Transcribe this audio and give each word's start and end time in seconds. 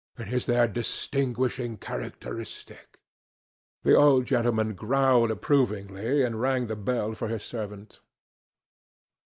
It 0.17 0.33
is 0.33 0.47
their 0.47 0.67
distinguishing 0.67 1.77
characteristic." 1.77 2.99
The 3.83 3.93
old 3.93 4.25
gentleman 4.25 4.73
growled 4.73 5.29
approvingly 5.29 6.23
and 6.23 6.41
rang 6.41 6.65
the 6.65 6.75
bell 6.75 7.13
for 7.13 7.27
his 7.27 7.43
servant. 7.43 7.99